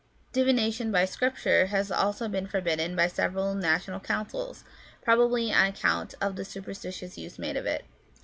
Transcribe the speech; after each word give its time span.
Divination 0.33 0.91
by 0.91 1.05
Scripture 1.05 1.67
has 1.67 1.89
been 2.31 2.47
forbidden 2.47 2.95
by 2.95 3.05
several 3.05 3.53
national 3.53 3.99
councils, 3.99 4.63
probably 5.03 5.53
on 5.53 5.67
account 5.67 6.15
of 6.19 6.35
the 6.37 6.43
superstitious 6.43 7.19
use 7.19 7.37
made 7.37 7.55
of 7.55 7.67
it. 7.67 7.85